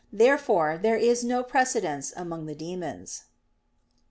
Therefore 0.11 0.79
there 0.81 0.97
is 0.97 1.23
no 1.23 1.43
precedence 1.43 2.11
among 2.17 2.47
the 2.47 2.55
demons. 2.55 3.25